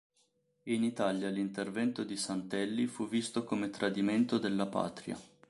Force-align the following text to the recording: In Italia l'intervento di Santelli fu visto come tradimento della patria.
In 0.63 0.81
Italia 0.83 1.29
l'intervento 1.29 2.03
di 2.03 2.17
Santelli 2.17 2.87
fu 2.87 3.07
visto 3.07 3.43
come 3.43 3.69
tradimento 3.69 4.39
della 4.39 4.65
patria. 4.65 5.15